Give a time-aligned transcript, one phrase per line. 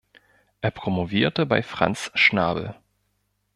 [0.61, 2.73] Er promovierte bei Franz Schnabel.